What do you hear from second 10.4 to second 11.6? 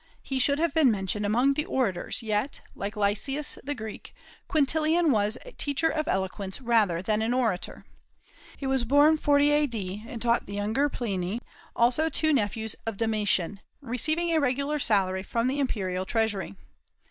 the younger Pliny,